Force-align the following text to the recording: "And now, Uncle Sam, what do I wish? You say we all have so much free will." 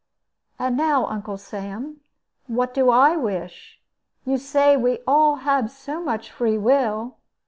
"And 0.57 0.77
now, 0.77 1.05
Uncle 1.05 1.37
Sam, 1.37 2.01
what 2.47 2.73
do 2.73 2.89
I 2.89 3.15
wish? 3.15 3.79
You 4.25 4.39
say 4.39 4.75
we 4.75 4.97
all 5.05 5.35
have 5.45 5.69
so 5.69 6.01
much 6.01 6.31
free 6.31 6.57
will." 6.57 7.17